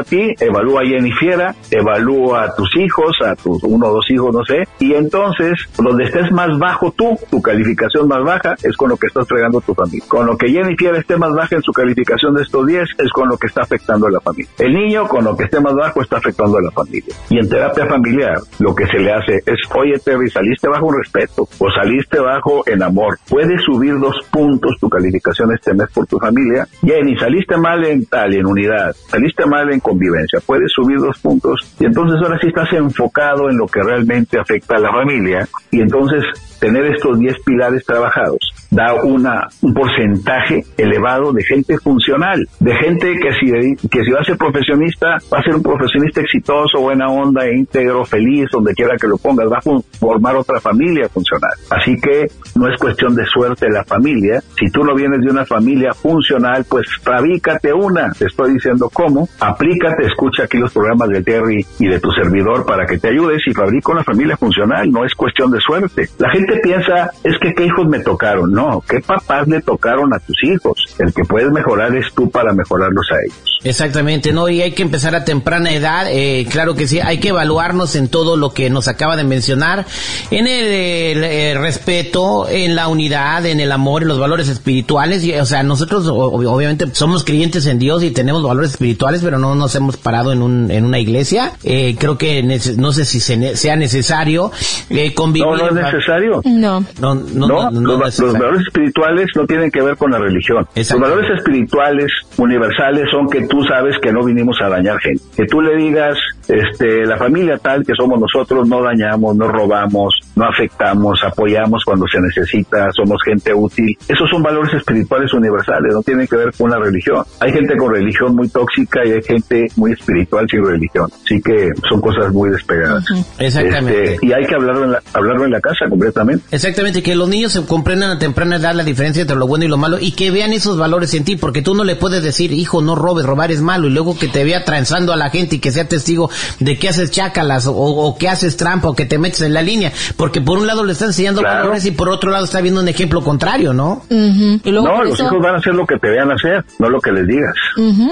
Ti, 0.04 0.34
evalúa 0.40 0.82
a 0.82 0.84
Jenny 0.84 1.12
Fiera, 1.12 1.54
evalúa 1.70 2.44
a 2.44 2.54
tus 2.54 2.76
hijos, 2.76 3.16
a 3.24 3.34
tus 3.36 3.62
uno 3.64 3.88
o 3.88 3.94
dos 3.94 4.10
hijos, 4.10 4.34
no 4.34 4.44
sé, 4.44 4.64
y 4.78 4.94
entonces, 4.94 5.58
donde 5.76 6.04
estés 6.04 6.30
más 6.32 6.58
bajo 6.58 6.92
tú, 6.92 7.18
tu 7.30 7.42
calificación 7.42 8.08
más 8.08 8.22
baja, 8.24 8.54
es 8.62 8.76
con 8.76 8.90
lo 8.90 8.96
que 8.96 9.06
estás 9.06 9.26
fregando 9.26 9.60
tu 9.60 9.74
familia. 9.74 10.04
Con 10.08 10.26
lo 10.26 10.36
que 10.36 10.48
Jenny 10.48 10.76
Fiera 10.76 10.98
esté 10.98 11.16
más 11.16 11.32
baja 11.32 11.56
en 11.56 11.62
su 11.62 11.72
calificación 11.72 12.34
de 12.34 12.42
estos 12.42 12.66
10, 12.66 12.88
es 12.98 13.10
con 13.10 13.28
lo 13.28 13.36
que 13.36 13.46
está 13.46 13.62
afectando 13.62 14.06
a 14.06 14.10
la 14.10 14.20
familia. 14.20 14.50
El 14.58 14.74
niño, 14.74 15.06
con 15.08 15.24
lo 15.24 15.36
que 15.36 15.44
esté 15.44 15.60
más 15.60 15.74
bajo, 15.74 16.02
está 16.02 16.18
afectando 16.18 16.58
a 16.58 16.62
la 16.62 16.70
familia. 16.70 17.14
Y 17.30 17.38
en 17.38 17.48
terapia 17.48 17.86
familiar, 17.86 18.38
lo 18.60 18.74
que 18.74 18.86
se 18.86 18.98
le 18.98 19.12
hace 19.12 19.36
es, 19.46 19.60
oye, 19.74 19.98
Terry, 19.98 20.30
saliste 20.30 20.68
bajo 20.68 20.86
un 20.86 20.98
respeto, 20.98 21.48
o 21.58 21.70
saliste 21.70 22.20
bajo 22.20 22.62
en 22.66 22.82
amor. 22.82 23.18
Puedes 23.28 23.62
subir 23.62 23.98
dos 23.98 24.16
puntos 24.30 24.76
tu 24.80 24.88
calificación 24.88 25.52
este 25.52 25.74
mes 25.74 25.88
por 25.92 26.06
tu 26.06 26.18
familia. 26.18 26.66
Jenny, 26.82 27.16
saliste 27.16 27.56
mal 27.56 27.84
en 27.84 28.06
tal, 28.06 28.34
en 28.34 28.46
unidad, 28.46 28.94
saliste 29.08 29.46
mal 29.46 29.57
en 29.62 29.80
convivencia. 29.80 30.40
Puedes 30.44 30.70
subir 30.72 30.98
dos 30.98 31.18
puntos 31.18 31.74
y 31.78 31.86
entonces 31.86 32.20
ahora 32.22 32.38
sí 32.40 32.48
estás 32.48 32.72
enfocado 32.72 33.50
en 33.50 33.56
lo 33.56 33.66
que 33.66 33.82
realmente 33.82 34.38
afecta 34.38 34.76
a 34.76 34.80
la 34.80 34.92
familia 34.92 35.48
y 35.70 35.80
entonces 35.80 36.24
tener 36.60 36.86
estos 36.86 37.18
10 37.18 37.36
pilares 37.44 37.84
trabajados 37.84 38.38
da 38.70 38.94
una, 39.02 39.48
un 39.62 39.74
porcentaje 39.74 40.64
elevado 40.76 41.32
de 41.32 41.42
gente 41.42 41.78
funcional, 41.78 42.46
de 42.60 42.74
gente 42.76 43.14
que 43.18 43.32
si, 43.32 43.88
que 43.88 44.04
si 44.04 44.10
va 44.10 44.20
a 44.20 44.24
ser 44.24 44.36
profesionista, 44.36 45.18
va 45.32 45.38
a 45.38 45.42
ser 45.42 45.54
un 45.54 45.62
profesionista 45.62 46.20
exitoso, 46.20 46.80
buena 46.80 47.08
onda, 47.08 47.50
íntegro, 47.50 48.04
feliz, 48.04 48.48
donde 48.52 48.74
quiera 48.74 48.96
que 48.96 49.06
lo 49.06 49.16
pongas, 49.16 49.46
va 49.46 49.58
a 49.58 49.98
formar 49.98 50.36
otra 50.36 50.60
familia 50.60 51.08
funcional. 51.08 51.52
Así 51.70 51.96
que 52.00 52.26
no 52.54 52.68
es 52.68 52.78
cuestión 52.78 53.14
de 53.14 53.24
suerte 53.26 53.70
la 53.70 53.84
familia. 53.84 54.40
Si 54.58 54.70
tú 54.70 54.84
no 54.84 54.94
vienes 54.94 55.20
de 55.20 55.30
una 55.30 55.44
familia 55.44 55.94
funcional, 55.94 56.64
pues 56.68 56.86
fabrícate 57.02 57.72
una. 57.72 58.12
Te 58.12 58.26
estoy 58.26 58.54
diciendo 58.54 58.90
cómo. 58.92 59.28
Aplícate, 59.40 60.06
escucha 60.06 60.44
aquí 60.44 60.58
los 60.58 60.72
programas 60.72 61.08
de 61.08 61.22
Terry 61.22 61.64
y 61.78 61.86
de 61.86 62.00
tu 62.00 62.10
servidor 62.10 62.66
para 62.66 62.86
que 62.86 62.98
te 62.98 63.08
ayudes 63.08 63.42
y 63.46 63.54
fabrica 63.54 63.92
una 63.92 64.04
familia 64.04 64.36
funcional. 64.36 64.90
No 64.90 65.04
es 65.04 65.14
cuestión 65.14 65.50
de 65.50 65.60
suerte. 65.60 66.08
La 66.18 66.30
gente 66.30 66.47
piensa, 66.56 67.10
es 67.22 67.38
que 67.40 67.54
qué 67.54 67.66
hijos 67.66 67.86
me 67.86 68.00
tocaron. 68.00 68.52
No, 68.52 68.82
qué 68.88 69.00
papás 69.00 69.46
le 69.48 69.60
tocaron 69.60 70.12
a 70.14 70.18
tus 70.18 70.42
hijos. 70.44 70.96
El 70.98 71.12
que 71.12 71.24
puedes 71.24 71.50
mejorar 71.50 71.94
es 71.94 72.12
tú 72.14 72.30
para 72.30 72.52
mejorarlos 72.52 73.06
a 73.12 73.16
ellos. 73.24 73.48
Exactamente, 73.64 74.32
¿no? 74.32 74.48
Y 74.48 74.62
hay 74.62 74.72
que 74.72 74.82
empezar 74.82 75.14
a 75.14 75.24
temprana 75.24 75.72
edad. 75.72 76.06
Eh, 76.08 76.46
claro 76.50 76.74
que 76.74 76.86
sí, 76.86 77.00
hay 77.00 77.18
que 77.18 77.28
evaluarnos 77.28 77.96
en 77.96 78.08
todo 78.08 78.36
lo 78.36 78.54
que 78.54 78.70
nos 78.70 78.86
acaba 78.86 79.16
de 79.16 79.24
mencionar. 79.24 79.84
En 80.30 80.46
el, 80.46 81.58
respeto, 81.60 82.48
en 82.48 82.76
la 82.76 82.88
unidad, 82.88 83.44
en 83.46 83.60
el 83.60 83.72
amor, 83.72 84.02
en 84.02 84.08
los 84.08 84.18
valores 84.18 84.48
espirituales. 84.48 85.24
Y, 85.24 85.34
o 85.34 85.44
sea, 85.44 85.62
nosotros 85.62 86.06
obviamente 86.08 86.86
somos 86.92 87.24
creyentes 87.24 87.66
en 87.66 87.78
Dios 87.78 88.02
y 88.02 88.10
tenemos 88.12 88.42
valores 88.42 88.72
espirituales, 88.72 89.22
pero 89.22 89.38
no 89.38 89.54
nos 89.54 89.74
hemos 89.74 89.96
parado 89.96 90.32
en, 90.32 90.42
un, 90.42 90.70
en 90.70 90.84
una 90.84 91.00
iglesia. 91.00 91.52
Eh, 91.64 91.96
creo 91.98 92.16
que 92.16 92.42
no 92.76 92.92
sé 92.92 93.04
si 93.04 93.20
sea 93.20 93.76
necesario 93.76 94.52
eh, 94.90 95.14
convivir. 95.14 95.46
No, 95.46 95.56
no 95.56 95.68
es 95.68 95.74
necesario. 95.74 96.37
No. 96.44 96.80
No, 97.00 97.14
no, 97.14 97.70
no, 97.70 97.98
los, 97.98 98.32
valores 98.32 98.62
espirituales 98.66 99.26
no 99.36 99.46
tienen 99.46 99.70
que 99.70 99.82
ver 99.82 99.96
con 99.96 100.10
la 100.10 100.18
religión. 100.18 100.66
Los 100.74 101.00
valores 101.00 101.30
espirituales 101.38 102.12
universales 102.36 103.04
son 103.10 103.28
que 103.28 103.46
tú 103.46 103.62
sabes 103.64 103.96
que 104.02 104.12
no 104.12 104.24
vinimos 104.24 104.56
a 104.62 104.68
dañar 104.68 104.98
gente. 105.00 105.22
Que 105.36 105.46
tú 105.46 105.60
le 105.60 105.76
digas, 105.76 106.16
este, 106.48 107.04
la 107.04 107.16
familia 107.16 107.58
tal 107.58 107.84
que 107.84 107.92
somos 107.94 108.20
nosotros, 108.20 108.68
no 108.68 108.82
dañamos, 108.82 109.36
no 109.36 109.48
robamos, 109.48 110.14
no 110.34 110.46
afectamos, 110.46 111.22
apoyamos 111.24 111.84
cuando 111.84 112.06
se 112.06 112.20
necesita, 112.20 112.90
somos 112.92 113.18
gente 113.24 113.52
útil. 113.54 113.96
Esos 114.08 114.28
son 114.30 114.42
valores 114.42 114.72
espirituales 114.74 115.32
universales, 115.34 115.92
no 115.92 116.02
tienen 116.02 116.26
que 116.26 116.36
ver 116.36 116.52
con 116.56 116.70
la 116.70 116.78
religión. 116.78 117.24
Hay 117.40 117.52
gente 117.52 117.76
con 117.76 117.92
religión 117.92 118.34
muy 118.34 118.48
tóxica 118.48 119.04
y 119.04 119.12
hay 119.12 119.22
gente 119.22 119.66
muy 119.76 119.92
espiritual 119.92 120.46
sin 120.48 120.64
religión. 120.64 121.08
Así 121.24 121.40
que 121.40 121.70
son 121.88 122.00
cosas 122.00 122.32
muy 122.32 122.50
despegadas. 122.50 123.04
Exactamente. 123.38 124.14
Este, 124.14 124.26
y 124.26 124.32
hay 124.32 124.46
que 124.46 124.54
hablarlo 124.54 124.84
en, 124.84 124.92
la, 124.92 125.02
hablarlo 125.12 125.44
en 125.44 125.50
la 125.50 125.60
casa 125.60 125.86
completamente. 125.88 126.27
Exactamente, 126.50 127.02
que 127.02 127.14
los 127.14 127.28
niños 127.28 127.52
se 127.52 127.64
comprendan 127.64 128.10
a 128.10 128.18
temprana 128.18 128.56
edad 128.56 128.74
la 128.74 128.84
diferencia 128.84 129.22
entre 129.22 129.36
lo 129.36 129.46
bueno 129.46 129.64
y 129.64 129.68
lo 129.68 129.76
malo 129.76 129.98
y 130.00 130.12
que 130.12 130.30
vean 130.30 130.52
esos 130.52 130.78
valores 130.78 131.14
en 131.14 131.24
ti, 131.24 131.36
porque 131.36 131.62
tú 131.62 131.74
no 131.74 131.84
le 131.84 131.96
puedes 131.96 132.22
decir, 132.22 132.52
hijo, 132.52 132.82
no 132.82 132.94
robes, 132.94 133.24
robar 133.24 133.50
es 133.50 133.60
malo, 133.60 133.86
y 133.86 133.90
luego 133.90 134.18
que 134.18 134.28
te 134.28 134.44
vea 134.44 134.64
transando 134.64 135.12
a 135.12 135.16
la 135.16 135.30
gente 135.30 135.56
y 135.56 135.58
que 135.58 135.72
sea 135.72 135.88
testigo 135.88 136.30
de 136.60 136.78
que 136.78 136.88
haces 136.88 137.10
chácalas 137.10 137.66
o, 137.68 138.16
que 138.18 138.28
haces 138.28 138.56
trampa 138.56 138.88
o 138.88 138.94
que 138.94 139.06
te 139.06 139.18
metes 139.18 139.40
en 139.42 139.54
la 139.54 139.62
línea, 139.62 139.92
porque 140.16 140.40
por 140.40 140.58
un 140.58 140.66
lado 140.66 140.84
le 140.84 140.92
está 140.92 141.06
enseñando 141.06 141.42
valores 141.42 141.84
y 141.86 141.92
por 141.92 142.08
otro 142.08 142.30
lado 142.30 142.44
está 142.44 142.60
viendo 142.60 142.80
un 142.80 142.88
ejemplo 142.88 143.22
contrario, 143.22 143.72
¿no? 143.72 144.02
y 144.10 144.70
luego 144.70 144.88
no, 144.88 145.04
los 145.04 145.20
hijos 145.20 145.40
van 145.40 145.54
a 145.54 145.58
hacer 145.58 145.74
lo 145.74 145.86
que 145.86 145.98
te 145.98 146.08
vean 146.08 146.30
hacer, 146.30 146.64
no 146.78 146.88
lo 146.88 147.00
que 147.00 147.12
les 147.12 147.26
digas. 147.26 147.54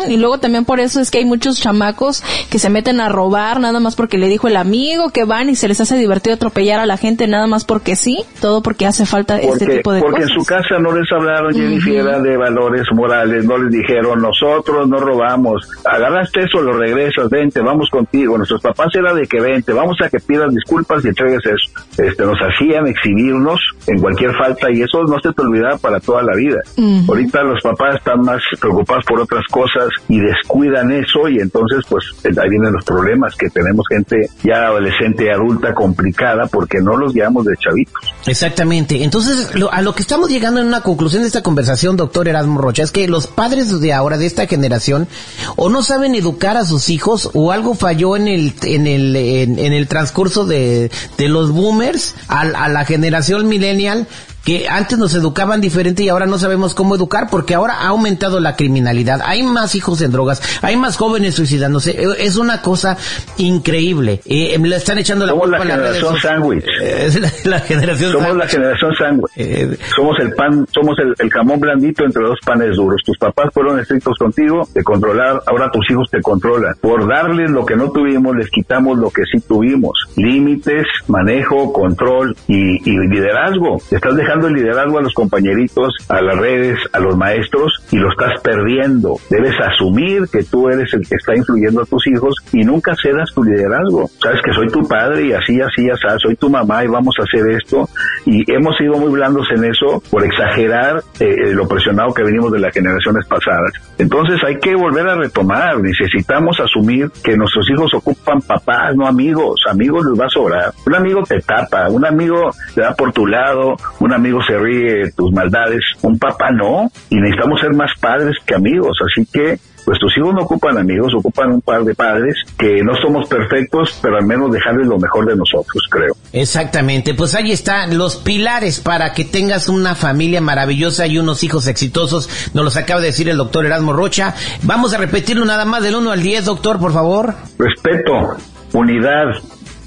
Y 0.08 0.16
luego 0.16 0.38
también 0.38 0.64
por 0.64 0.80
eso 0.80 1.00
es 1.00 1.10
que 1.10 1.18
hay 1.18 1.24
muchos 1.24 1.60
chamacos 1.60 2.22
que 2.50 2.58
se 2.58 2.70
meten 2.70 3.00
a 3.00 3.08
robar 3.08 3.60
nada 3.60 3.80
más 3.80 3.96
porque 3.96 4.18
le 4.18 4.28
dijo 4.28 4.48
el 4.48 4.56
amigo 4.56 5.10
que 5.10 5.24
van 5.24 5.48
y 5.48 5.56
se 5.56 5.68
les 5.68 5.80
hace 5.80 5.96
divertido 5.96 6.34
atropellar 6.34 6.80
a 6.80 6.86
la 6.86 6.96
gente 6.96 7.26
nada 7.26 7.46
más 7.46 7.64
porque 7.64 7.96
sí, 7.96 8.05
todo 8.40 8.62
porque 8.62 8.86
hace 8.86 9.06
falta 9.06 9.38
este 9.38 9.66
tipo 9.66 9.92
de 9.92 10.00
porque 10.00 10.22
cosas. 10.22 10.22
Porque 10.22 10.22
en 10.22 10.28
su 10.28 10.44
casa 10.44 10.78
no 10.78 10.92
les 10.92 11.10
hablaron, 11.12 11.52
Jennifer, 11.52 12.22
de 12.22 12.36
valores 12.36 12.86
morales, 12.92 13.44
no 13.44 13.58
les 13.58 13.70
dijeron, 13.70 14.20
nosotros 14.20 14.88
no 14.88 14.98
robamos, 14.98 15.68
agarraste 15.84 16.44
eso, 16.44 16.60
lo 16.60 16.72
regresas, 16.72 17.28
vente, 17.30 17.60
vamos 17.60 17.88
contigo. 17.90 18.36
Nuestros 18.36 18.60
papás 18.60 18.88
era 18.94 19.14
de 19.14 19.26
que 19.26 19.40
vente, 19.40 19.72
vamos 19.72 19.96
a 20.02 20.08
que 20.08 20.18
pidas 20.20 20.52
disculpas 20.54 21.04
y 21.04 21.08
entregues 21.08 21.40
eso. 21.44 22.02
Este, 22.02 22.24
nos 22.24 22.38
hacían 22.38 22.86
exhibirnos 22.86 23.60
en 23.86 24.00
cualquier 24.00 24.34
falta 24.36 24.70
y 24.70 24.82
eso 24.82 25.02
no 25.04 25.18
se 25.20 25.32
te 25.32 25.42
olvida 25.42 25.76
para 25.78 26.00
toda 26.00 26.22
la 26.22 26.34
vida. 26.34 26.60
Ahorita 27.08 27.42
los 27.42 27.62
papás 27.62 27.96
están 27.96 28.20
más 28.22 28.42
preocupados 28.60 29.04
por 29.04 29.20
otras 29.20 29.44
cosas 29.50 29.88
y 30.08 30.20
descuidan 30.20 30.90
eso 30.92 31.28
y 31.28 31.40
entonces 31.40 31.84
pues 31.88 32.04
ahí 32.24 32.48
vienen 32.48 32.72
los 32.72 32.84
problemas 32.84 33.34
que 33.36 33.48
tenemos 33.48 33.86
gente 33.88 34.28
ya 34.42 34.66
adolescente, 34.66 35.30
adulta, 35.30 35.74
complicada 35.74 36.46
porque 36.46 36.78
no 36.80 36.96
los 36.96 37.12
guiamos 37.12 37.44
de 37.44 37.56
chavitos. 37.56 37.95
Exactamente. 38.26 39.04
Entonces, 39.04 39.48
a 39.70 39.82
lo 39.82 39.94
que 39.94 40.02
estamos 40.02 40.28
llegando 40.28 40.60
en 40.60 40.66
una 40.66 40.80
conclusión 40.80 41.22
de 41.22 41.28
esta 41.28 41.42
conversación, 41.42 41.96
doctor 41.96 42.28
Erasmo 42.28 42.60
Rocha, 42.60 42.82
es 42.82 42.90
que 42.90 43.06
los 43.06 43.26
padres 43.26 43.80
de 43.80 43.92
ahora, 43.92 44.18
de 44.18 44.26
esta 44.26 44.46
generación, 44.46 45.06
o 45.54 45.68
no 45.68 45.82
saben 45.82 46.14
educar 46.14 46.56
a 46.56 46.64
sus 46.64 46.88
hijos, 46.88 47.30
o 47.34 47.52
algo 47.52 47.74
falló 47.74 48.16
en 48.16 48.26
el, 48.26 48.54
en 48.62 48.86
el, 48.86 49.14
en, 49.14 49.58
el 49.58 49.86
transcurso 49.86 50.44
de, 50.44 50.90
de 51.16 51.28
los 51.28 51.52
boomers 51.52 52.14
a, 52.28 52.40
a 52.40 52.68
la 52.68 52.84
generación 52.84 53.46
millennial, 53.46 54.08
que 54.46 54.68
antes 54.68 54.96
nos 54.96 55.12
educaban 55.16 55.60
diferente 55.60 56.04
y 56.04 56.08
ahora 56.08 56.24
no 56.24 56.38
sabemos 56.38 56.72
cómo 56.72 56.94
educar 56.94 57.26
porque 57.32 57.54
ahora 57.56 57.80
ha 57.80 57.88
aumentado 57.88 58.38
la 58.38 58.54
criminalidad, 58.54 59.20
hay 59.24 59.42
más 59.42 59.74
hijos 59.74 60.00
en 60.02 60.12
drogas, 60.12 60.40
hay 60.62 60.76
más 60.76 60.96
jóvenes 60.96 61.34
suicidándose, 61.34 61.90
eh, 62.00 62.06
es 62.20 62.36
una 62.36 62.62
cosa 62.62 62.96
increíble. 63.38 64.20
Eh, 64.24 64.56
le 64.56 64.76
están 64.76 64.98
echando 64.98 65.26
la 65.26 65.32
Somos 65.32 65.48
culpa 65.48 65.64
la 65.64 65.74
generación 65.74 66.16
sándwich. 66.16 66.64
Eh, 66.80 67.10
la, 67.20 67.32
la 67.56 67.60
generación 67.60 68.12
Somos 68.12 68.36
la 68.36 68.46
generación 68.46 68.94
sándwich. 68.94 69.32
Eh, 69.34 69.76
Somos 69.96 70.16
el 70.20 70.32
pan, 70.34 70.64
somos 70.72 70.96
el, 71.00 71.12
el 71.18 71.30
jamón 71.30 71.58
blandito 71.58 72.04
entre 72.04 72.22
dos 72.22 72.38
panes 72.46 72.76
duros. 72.76 73.02
Tus 73.04 73.18
papás 73.18 73.50
fueron 73.52 73.80
estrictos 73.80 74.16
contigo, 74.16 74.68
de 74.72 74.84
controlar, 74.84 75.42
ahora 75.46 75.72
tus 75.72 75.90
hijos 75.90 76.08
te 76.08 76.22
controlan. 76.22 76.76
Por 76.80 77.08
darles 77.08 77.50
lo 77.50 77.66
que 77.66 77.74
no 77.74 77.90
tuvimos, 77.90 78.36
les 78.36 78.48
quitamos 78.50 78.96
lo 78.96 79.10
que 79.10 79.22
sí 79.24 79.40
tuvimos. 79.40 80.06
Límites, 80.14 80.86
manejo, 81.08 81.72
control 81.72 82.36
y, 82.46 82.88
y 82.88 83.08
liderazgo. 83.08 83.78
Estás 83.90 84.14
dejando 84.14 84.35
el 84.44 84.54
liderazgo 84.54 84.98
a 84.98 85.02
los 85.02 85.14
compañeritos, 85.14 85.94
a 86.08 86.20
las 86.20 86.36
redes, 86.36 86.78
a 86.92 87.00
los 87.00 87.16
maestros 87.16 87.82
y 87.90 87.96
lo 87.96 88.10
estás 88.10 88.40
perdiendo. 88.42 89.16
Debes 89.30 89.54
asumir 89.60 90.28
que 90.30 90.44
tú 90.44 90.68
eres 90.68 90.92
el 90.94 91.06
que 91.06 91.14
está 91.16 91.34
influyendo 91.36 91.82
a 91.82 91.86
tus 91.86 92.06
hijos 92.06 92.34
y 92.52 92.64
nunca 92.64 92.94
cedas 93.00 93.32
tu 93.34 93.42
liderazgo. 93.42 94.10
Sabes 94.20 94.40
que 94.44 94.52
soy 94.52 94.68
tu 94.68 94.86
padre 94.86 95.26
y 95.26 95.32
así, 95.32 95.60
así, 95.60 95.88
así, 95.90 96.06
soy 96.22 96.36
tu 96.36 96.50
mamá 96.50 96.84
y 96.84 96.88
vamos 96.88 97.14
a 97.18 97.22
hacer 97.22 97.50
esto. 97.50 97.88
Y 98.24 98.50
hemos 98.52 98.76
sido 98.76 98.94
muy 98.94 99.10
blandos 99.10 99.46
en 99.54 99.64
eso 99.64 100.02
por 100.10 100.24
exagerar 100.24 101.02
eh, 101.20 101.52
lo 101.52 101.66
presionado 101.66 102.12
que 102.12 102.22
venimos 102.22 102.52
de 102.52 102.60
las 102.60 102.74
generaciones 102.74 103.26
pasadas. 103.26 103.72
Entonces 103.98 104.42
hay 104.44 104.58
que 104.58 104.74
volver 104.74 105.08
a 105.08 105.16
retomar. 105.16 105.80
Necesitamos 105.80 106.58
asumir 106.60 107.10
que 107.24 107.36
nuestros 107.36 107.68
hijos 107.70 107.94
ocupan 107.94 108.40
papás, 108.40 108.94
no 108.94 109.06
amigos. 109.06 109.60
Amigos 109.70 110.04
les 110.06 110.20
va 110.20 110.26
a 110.26 110.30
sobrar. 110.30 110.72
Un 110.86 110.94
amigo 110.94 111.22
te 111.22 111.40
tapa, 111.40 111.88
un 111.88 112.04
amigo 112.04 112.50
te 112.74 112.82
da 112.82 112.94
por 112.94 113.12
tu 113.12 113.26
lado, 113.26 113.76
un 114.00 114.12
amigo 114.12 114.25
se 114.46 114.58
ríe 114.58 115.04
de 115.04 115.12
tus 115.12 115.32
maldades, 115.32 115.80
un 116.02 116.18
papá 116.18 116.50
no. 116.50 116.90
Y 117.10 117.16
necesitamos 117.16 117.60
ser 117.60 117.74
más 117.74 117.90
padres 118.00 118.36
que 118.44 118.54
amigos. 118.54 118.98
Así 119.04 119.26
que 119.26 119.58
pues 119.86 120.00
tus 120.00 120.18
hijos 120.18 120.34
no 120.34 120.42
ocupan 120.42 120.76
amigos, 120.76 121.14
ocupan 121.16 121.52
un 121.52 121.60
par 121.60 121.84
de 121.84 121.94
padres 121.94 122.34
que 122.58 122.82
no 122.82 122.96
somos 122.96 123.28
perfectos, 123.28 123.96
pero 124.02 124.16
al 124.16 124.26
menos 124.26 124.50
dejarles 124.50 124.88
lo 124.88 124.98
mejor 124.98 125.26
de 125.26 125.36
nosotros, 125.36 125.80
creo. 125.88 126.12
Exactamente, 126.32 127.14
pues 127.14 127.36
ahí 127.36 127.52
están 127.52 127.96
los 127.96 128.16
pilares 128.16 128.80
para 128.80 129.12
que 129.12 129.24
tengas 129.24 129.68
una 129.68 129.94
familia 129.94 130.40
maravillosa 130.40 131.06
y 131.06 131.18
unos 131.18 131.44
hijos 131.44 131.68
exitosos. 131.68 132.50
Nos 132.52 132.64
los 132.64 132.76
acaba 132.76 133.00
de 133.00 133.06
decir 133.06 133.28
el 133.28 133.36
doctor 133.36 133.64
Erasmo 133.64 133.92
Rocha. 133.92 134.34
Vamos 134.62 134.92
a 134.92 134.98
repetirlo 134.98 135.44
nada 135.44 135.64
más 135.64 135.84
del 135.84 135.94
1 135.94 136.10
al 136.10 136.20
10, 136.20 136.46
doctor, 136.46 136.80
por 136.80 136.92
favor. 136.92 137.36
Respeto, 137.56 138.38
unidad, 138.72 139.36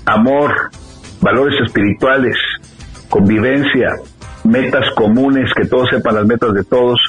amor, 0.05 0.71
valores 1.19 1.59
espirituales, 1.65 2.37
convivencia, 3.09 3.97
metas 4.49 4.85
comunes, 4.95 5.51
que 5.55 5.65
todos 5.65 5.89
sepan 5.89 6.15
las 6.15 6.25
metas 6.25 6.53
de 6.53 6.63
todos, 6.63 6.99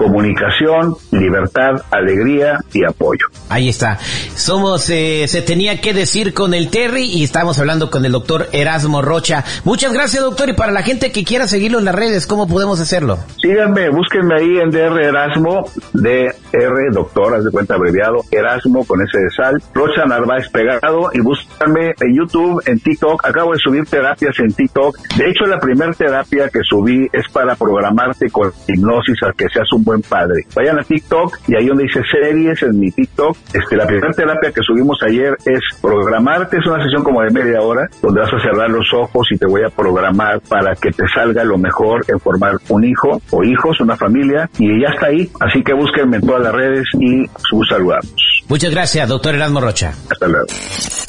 comunicación, 0.00 0.96
libertad, 1.10 1.82
alegría 1.90 2.58
y 2.72 2.86
apoyo. 2.86 3.26
Ahí 3.50 3.68
está. 3.68 3.98
Somos, 4.34 4.88
eh, 4.88 5.26
se 5.28 5.42
tenía 5.42 5.82
que 5.82 5.92
decir 5.92 6.32
con 6.32 6.54
el 6.54 6.70
Terry 6.70 7.04
y 7.04 7.22
estamos 7.22 7.58
hablando 7.58 7.90
con 7.90 8.06
el 8.06 8.12
doctor 8.12 8.48
Erasmo 8.52 9.02
Rocha. 9.02 9.44
Muchas 9.64 9.92
gracias, 9.92 10.22
doctor. 10.22 10.48
Y 10.48 10.54
para 10.54 10.72
la 10.72 10.82
gente 10.82 11.12
que 11.12 11.22
quiera 11.22 11.46
seguirlo 11.46 11.80
en 11.80 11.84
las 11.84 11.94
redes, 11.94 12.26
¿cómo 12.26 12.48
podemos 12.48 12.80
hacerlo? 12.80 13.18
Síganme, 13.42 13.90
búsquenme 13.90 14.36
ahí 14.36 14.58
en 14.58 14.70
DR 14.70 15.04
Erasmo, 15.04 15.66
DR, 15.92 16.92
doctor, 16.92 17.34
haz 17.34 17.44
de 17.44 17.50
cuenta 17.50 17.74
abreviado, 17.74 18.24
Erasmo 18.30 18.86
con 18.86 19.02
ese 19.02 19.18
de 19.18 19.30
sal, 19.36 19.62
Rocha 19.74 20.06
Narváez 20.06 20.48
pegado 20.48 21.10
y 21.12 21.20
búsquenme 21.20 21.92
en 22.00 22.16
YouTube, 22.16 22.62
en 22.64 22.80
TikTok. 22.80 23.26
Acabo 23.26 23.52
de 23.52 23.58
subir 23.58 23.84
terapias 23.84 24.38
en 24.38 24.50
TikTok. 24.50 24.96
De 25.18 25.28
hecho, 25.28 25.44
la 25.44 25.58
primera 25.58 25.92
terapia 25.92 26.48
que 26.48 26.60
subí 26.62 27.06
es 27.12 27.30
para 27.30 27.54
programarte 27.54 28.30
con 28.30 28.50
hipnosis 28.66 29.22
a 29.24 29.32
que 29.32 29.44
seas 29.52 29.70
un 29.74 29.89
buen 29.90 30.02
padre. 30.02 30.46
Vayan 30.54 30.78
a 30.78 30.82
TikTok 30.84 31.38
y 31.48 31.56
ahí 31.56 31.66
donde 31.66 31.84
dice 31.84 32.00
series 32.10 32.62
en 32.62 32.78
mi 32.78 32.90
TikTok, 32.92 33.36
este, 33.52 33.76
la 33.76 33.86
primera 33.86 34.12
terapia 34.12 34.52
que 34.52 34.62
subimos 34.62 34.98
ayer 35.02 35.36
es 35.44 35.60
programarte, 35.80 36.58
es 36.58 36.66
una 36.66 36.82
sesión 36.82 37.02
como 37.02 37.22
de 37.22 37.30
media 37.30 37.60
hora, 37.60 37.88
donde 38.00 38.20
vas 38.20 38.32
a 38.32 38.40
cerrar 38.40 38.70
los 38.70 38.86
ojos 38.94 39.26
y 39.32 39.36
te 39.36 39.46
voy 39.46 39.62
a 39.64 39.68
programar 39.68 40.40
para 40.48 40.74
que 40.76 40.90
te 40.90 41.04
salga 41.12 41.42
lo 41.42 41.58
mejor 41.58 42.04
en 42.08 42.20
formar 42.20 42.54
un 42.68 42.84
hijo 42.84 43.20
o 43.30 43.42
hijos, 43.42 43.80
una 43.80 43.96
familia, 43.96 44.48
y 44.58 44.80
ya 44.80 44.88
está 44.94 45.06
ahí. 45.06 45.28
Así 45.40 45.62
que 45.64 45.74
búsquenme 45.74 46.18
en 46.18 46.26
todas 46.26 46.42
las 46.42 46.54
redes 46.54 46.86
y 46.98 47.26
sus 47.48 47.68
saludamos. 47.68 48.14
Muchas 48.48 48.70
gracias, 48.70 49.08
doctor 49.08 49.34
Erasmo 49.34 49.60
Rocha. 49.60 49.92
Hasta 50.10 50.28
luego. 50.28 50.46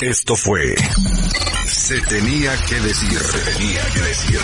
Esto 0.02 0.36
fue 0.36 0.76
Se 1.66 2.02
tenía 2.02 2.52
que 2.68 2.76
decir, 2.80 3.20
se 3.20 3.52
tenía 3.52 3.82
que 3.94 4.00
decir 4.00 4.40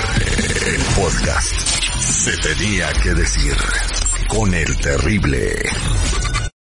el 0.67 0.82
podcast. 0.96 1.77
Se 2.00 2.38
tenía 2.38 2.88
que 3.03 3.13
decir 3.13 3.53
con 4.27 4.53
el 4.53 4.77
terrible. 4.77 6.26